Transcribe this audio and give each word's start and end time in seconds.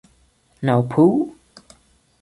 No 0.69 0.75
poo? 0.95 1.13